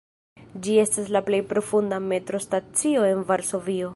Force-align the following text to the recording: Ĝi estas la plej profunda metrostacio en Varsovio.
Ĝi 0.67 0.77
estas 0.83 1.11
la 1.17 1.21
plej 1.27 1.41
profunda 1.51 2.01
metrostacio 2.07 3.07
en 3.13 3.25
Varsovio. 3.33 3.89